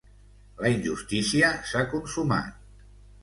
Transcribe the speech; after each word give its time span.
La 0.65 0.69
injustícia 0.75 1.51
s'ha 1.73 1.83
consumat. 1.91 2.67